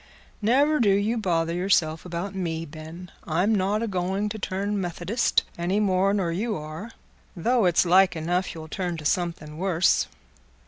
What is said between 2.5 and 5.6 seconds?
Ben. I'm not a going to turn Methodist